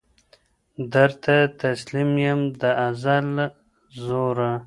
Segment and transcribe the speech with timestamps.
[0.93, 3.27] درته تسلیم یم د ازل
[4.03, 4.51] زوره